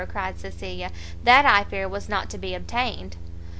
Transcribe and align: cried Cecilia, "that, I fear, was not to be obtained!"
cried 0.09 0.39
Cecilia, 0.39 0.89
"that, 1.25 1.45
I 1.45 1.63
fear, 1.65 1.87
was 1.87 2.09
not 2.09 2.27
to 2.31 2.39
be 2.39 2.55
obtained!" 2.55 3.17